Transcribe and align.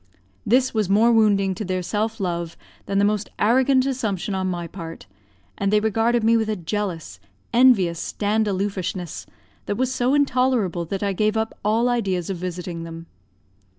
This 0.47 0.73
was 0.73 0.89
more 0.89 1.11
wounding 1.11 1.53
to 1.53 1.63
their 1.63 1.83
self 1.83 2.19
love 2.19 2.57
than 2.87 2.97
the 2.97 3.05
most 3.05 3.29
arrogant 3.37 3.85
assumption 3.85 4.33
on 4.33 4.47
my 4.47 4.65
part; 4.65 5.05
and 5.59 5.71
they 5.71 5.79
regarded 5.79 6.23
me 6.23 6.35
with 6.35 6.49
a 6.49 6.55
jealous, 6.55 7.19
envious 7.53 7.99
stand 7.99 8.47
a 8.47 8.51
loofishness, 8.53 9.27
that 9.67 9.77
was 9.77 9.93
so 9.93 10.15
intolerable 10.15 10.85
that 10.85 11.03
I 11.03 11.13
gave 11.13 11.37
up 11.37 11.55
all 11.63 11.87
ideas 11.87 12.31
of 12.31 12.37
visiting 12.37 12.81
them. 12.83 13.05